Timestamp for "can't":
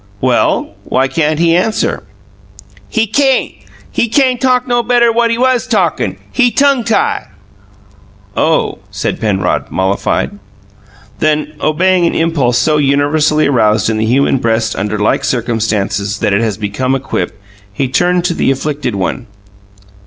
1.07-1.37, 3.05-3.51, 4.07-4.41